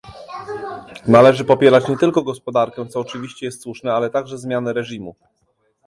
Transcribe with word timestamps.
Należy 1.07 1.45
popierać 1.45 1.87
nie 1.87 1.97
tylko 1.97 2.23
gospodarkę, 2.23 2.85
co 2.87 2.99
oczywiście 2.99 3.45
jest 3.45 3.61
słuszne, 3.61 3.93
ale 3.93 4.09
także 4.09 4.37
zmiany 4.37 4.73
reżimu 4.73 5.15